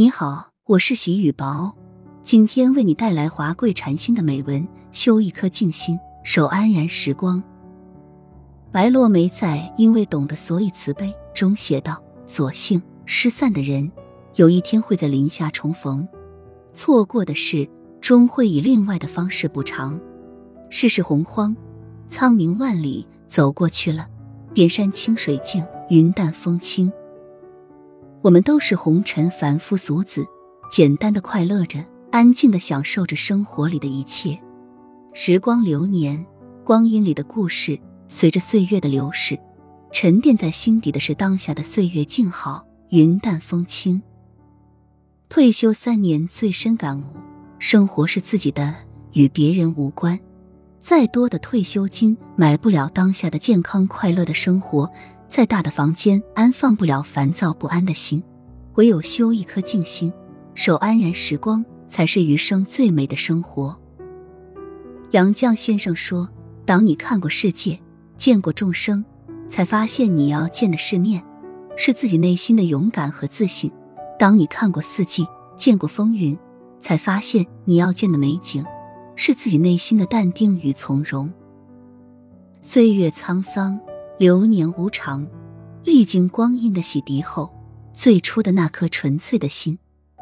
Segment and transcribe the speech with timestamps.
[0.00, 1.74] 你好，我是喜雨薄，
[2.22, 7.42] 今天为你带来华贵禅心的美文：修一颗静心，守安然时光。
[8.72, 13.92] 白落梅在《因为懂得，所以慈悲》中写道：“所幸失散的人，
[14.36, 16.08] 有一天会在林下重逢；
[16.72, 17.68] 错过的事，
[18.00, 20.00] 终会以另外的方式补偿。
[20.70, 21.54] 世事洪荒，
[22.08, 24.08] 苍冥万里，走过去了，
[24.54, 26.90] 遍山清水净，云淡风轻。
[28.22, 30.26] 我们都是红尘凡夫俗子，
[30.70, 34.38] 简单的快乐着，安静的享受着生活里的一切。
[35.12, 36.24] 时光流年，
[36.64, 37.78] 光阴里的故事。”
[38.12, 39.38] 随着岁月的流逝，
[39.92, 44.02] 沉淀在心底的是当下的岁月静好，云淡风轻。
[45.28, 47.04] 退休三年，最深感悟：
[47.60, 48.74] 生活是自己的，
[49.12, 50.18] 与别人无关。
[50.80, 54.90] 再多的退休金买不了当下的健康快乐的生活，
[55.30, 58.22] 再大的房间安放不了烦躁不安的心。
[58.74, 60.12] 唯有修一颗静心，
[60.54, 63.78] 守安然时光，才是余生最美的生活。
[65.12, 66.28] 杨绛先生说
[66.66, 67.80] ：“当你看过世界。”
[68.16, 69.02] 见过众生，
[69.48, 71.24] 才发现你要见的世面，
[71.74, 73.72] 是自己内心的勇敢和自信。
[74.18, 76.38] 当你看过四季，见过风云，
[76.78, 78.62] 才发现你要见的美景，
[79.16, 81.32] 是自己内心的淡定与从容。
[82.60, 83.80] 岁月沧桑，
[84.20, 85.26] 流年无常，
[85.82, 87.50] 历经光阴的洗涤后，
[87.94, 89.78] 最初的那颗纯粹的心，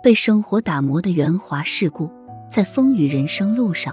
[0.00, 2.08] 被生活打磨的圆滑世故，
[2.48, 3.92] 在风雨人生路上，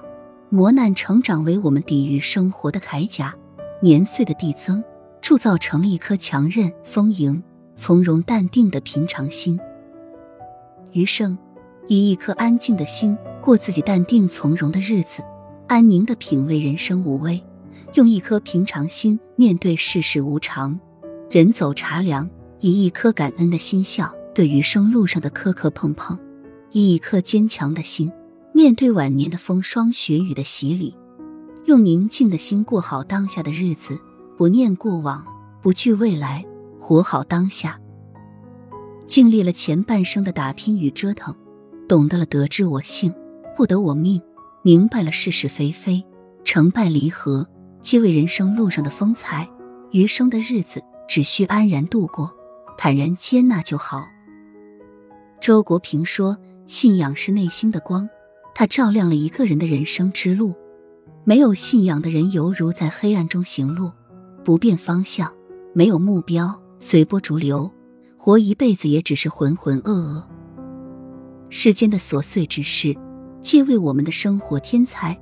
[0.51, 3.33] 磨难成长为我们抵御生活的铠甲。
[3.81, 4.83] 年岁的递增，
[5.19, 7.41] 铸造成了一颗强韧、丰盈、
[7.75, 9.59] 从容、淡定的平常心。
[10.91, 11.35] 余生，
[11.87, 15.23] 以一颗安静的心过自己淡定从容的日子，
[15.65, 17.43] 安宁的品味人生无味，
[17.93, 20.79] 用一颗平常心面对世事无常，
[21.29, 26.17] 人走茶凉，以一颗感恩的心笑对余生路上的磕磕碰碰，
[26.71, 28.11] 以一颗坚强的心
[28.53, 30.95] 面对晚年的风霜雪雨的洗礼。
[31.65, 33.99] 用宁静的心过好当下的日子，
[34.37, 35.25] 不念过往，
[35.61, 36.45] 不惧未来，
[36.79, 37.79] 活好当下。
[39.05, 41.35] 经历了前半生的打拼与折腾，
[41.87, 43.13] 懂得了得之我幸，
[43.55, 44.21] 不得我命，
[44.61, 46.03] 明白了是是非非，
[46.43, 47.47] 成败离合，
[47.81, 49.47] 皆为人生路上的风采。
[49.91, 52.29] 余生的日子，只需安然度过，
[52.77, 54.05] 坦然接纳就好。
[55.39, 56.37] 周国平说
[56.67, 58.09] ：“信仰是内心的光，
[58.53, 60.53] 它照亮了一个人的人生之路。”
[61.23, 63.91] 没有信仰的人，犹如在黑暗中行路，
[64.43, 65.27] 不变方向；
[65.73, 67.71] 没有目标，随波逐流，
[68.17, 70.23] 活一辈子也只是浑浑噩噩。
[71.49, 72.95] 世间的琐碎之事，
[73.41, 75.17] 皆为我们的生活添彩。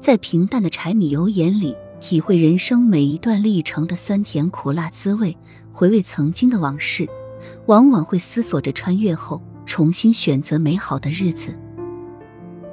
[0.00, 1.74] 在平淡的柴米油盐里，
[2.06, 5.34] 体会人生每一段历程的酸甜苦辣滋味；
[5.72, 7.08] 回味曾经的往事，
[7.64, 11.58] 往往会思索着穿越后重新选择美好的日子。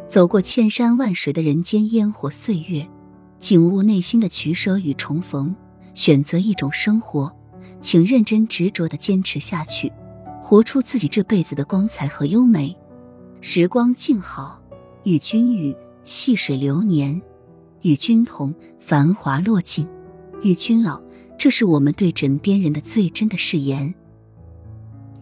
[0.05, 2.85] 走过千山万水的人间烟火岁月，
[3.39, 5.55] 景悟内心的取舍与重逢。
[5.93, 7.33] 选择一种生活，
[7.79, 9.89] 请认真执着的坚持下去，
[10.41, 12.77] 活出自己这辈子的光彩和优美。
[13.39, 14.61] 时光静好，
[15.05, 17.21] 与君语；细水流年，
[17.81, 19.87] 与君同；繁华落尽，
[20.41, 21.01] 与君老。
[21.37, 23.93] 这是我们对枕边人的最真的誓言。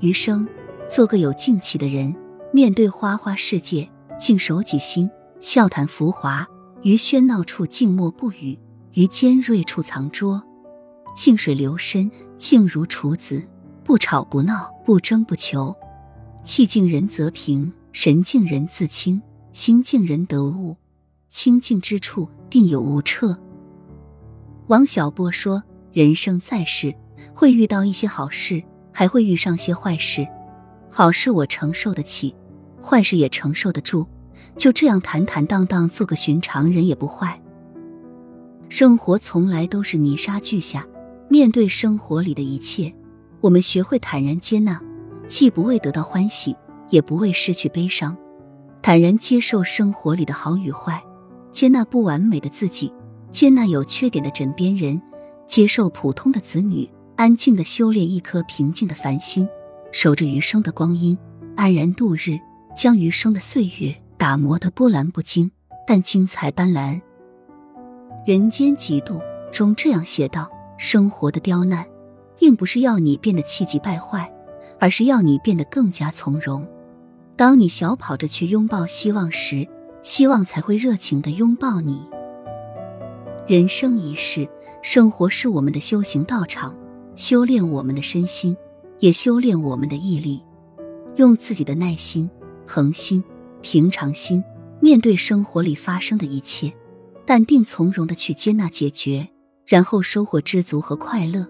[0.01, 0.47] 余生，
[0.89, 2.13] 做个有静气的人，
[2.51, 3.89] 面对花花世界。
[4.19, 5.09] 静守己心，
[5.39, 6.45] 笑谈浮华；
[6.81, 8.59] 于喧闹处静默不语，
[8.93, 10.43] 于尖锐处藏拙。
[11.15, 13.47] 静水流深，静如处子，
[13.85, 15.73] 不吵不闹，不争不求。
[16.43, 19.21] 气静人则平，神静人自清，
[19.53, 20.75] 心静人得悟。
[21.29, 23.37] 清静之处，定有无彻。
[24.67, 25.63] 王小波说
[25.93, 26.93] ：“人生在世，
[27.33, 30.27] 会遇到一些好事，还会遇上些坏事。
[30.89, 32.35] 好事我承受得起。”
[32.81, 34.07] 坏事也承受得住，
[34.55, 37.39] 就这样坦坦荡荡做个寻常人也不坏。
[38.69, 40.87] 生活从来都是泥沙俱下，
[41.27, 42.95] 面对生活里的一切，
[43.41, 44.79] 我们学会坦然接纳，
[45.27, 46.55] 既不为得到欢喜，
[46.87, 48.15] 也不为失去悲伤，
[48.81, 51.03] 坦然接受生活里的好与坏，
[51.51, 52.93] 接纳不完美的自己，
[53.31, 55.01] 接纳有缺点的枕边人，
[55.47, 59.47] 接受普通的子女，安静的修炼一颗平静的凡心，
[59.91, 61.17] 守着余生的光阴，
[61.55, 62.39] 安然度日。
[62.75, 65.51] 将余生的岁月打磨得波澜不惊，
[65.85, 66.93] 但精彩斑斓。
[68.25, 69.15] 《人间几度》
[69.51, 71.85] 中这样写道：“生活的刁难，
[72.37, 74.31] 并不是要你变得气急败坏，
[74.79, 76.65] 而是要你变得更加从容。
[77.35, 79.67] 当你小跑着去拥抱希望时，
[80.01, 82.07] 希望才会热情的拥抱你。”
[83.47, 84.47] 人生一世，
[84.81, 86.77] 生活是我们的修行道场，
[87.15, 88.55] 修炼我们的身心，
[88.99, 90.43] 也修炼我们的毅力。
[91.15, 92.29] 用自己的耐心、
[92.65, 93.23] 恒心、
[93.61, 94.43] 平常心
[94.79, 96.71] 面对生活里发生的一切，
[97.25, 99.27] 淡定从容的去接纳、解决，
[99.65, 101.47] 然后收获知足和快乐。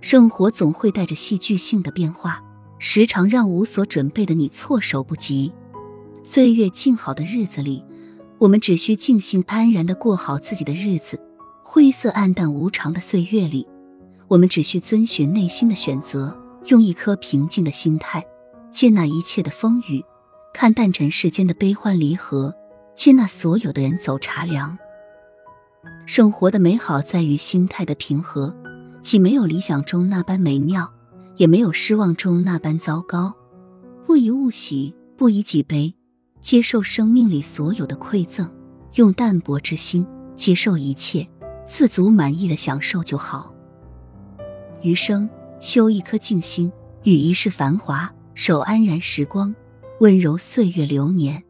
[0.00, 2.44] 生活总会带着戏剧性的变化，
[2.78, 5.52] 时常让无所准备的你措手不及。
[6.26, 7.84] 岁月静好的日子里，
[8.40, 11.16] 我们只需静心安然的过好自己的日子；
[11.62, 13.64] 灰色暗淡无常的岁月里，
[14.26, 18.26] 我们只需遵循内心的选择，用一颗平静的心态
[18.72, 20.04] 接纳一切的风雨，
[20.52, 22.52] 看淡尘世间的悲欢离合，
[22.96, 24.76] 接纳所有的人走茶凉。
[26.06, 28.52] 生活的美好在于心态的平和，
[29.00, 30.92] 既没有理想中那般美妙，
[31.36, 33.32] 也没有失望中那般糟糕。
[34.04, 35.94] 不以物喜，不以己悲。
[36.46, 38.48] 接受生命里所有的馈赠，
[38.94, 40.06] 用淡泊之心
[40.36, 41.26] 接受一切，
[41.66, 43.52] 自足满意的享受就好。
[44.80, 45.28] 余生
[45.58, 46.70] 修一颗静心，
[47.02, 49.52] 与一世繁华，守安然时光，
[49.98, 51.42] 温柔岁月流年。